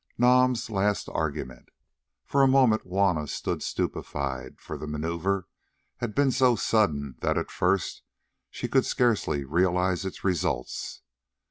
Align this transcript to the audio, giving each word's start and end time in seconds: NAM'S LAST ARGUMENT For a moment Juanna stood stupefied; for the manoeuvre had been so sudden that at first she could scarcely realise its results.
NAM'S 0.17 0.71
LAST 0.71 1.09
ARGUMENT 1.13 1.69
For 2.25 2.41
a 2.41 2.47
moment 2.47 2.85
Juanna 2.87 3.27
stood 3.27 3.61
stupefied; 3.61 4.59
for 4.59 4.75
the 4.75 4.87
manoeuvre 4.87 5.45
had 5.97 6.15
been 6.15 6.31
so 6.31 6.55
sudden 6.55 7.17
that 7.19 7.37
at 7.37 7.51
first 7.51 8.01
she 8.49 8.67
could 8.67 8.85
scarcely 8.87 9.45
realise 9.45 10.03
its 10.03 10.23
results. 10.23 11.03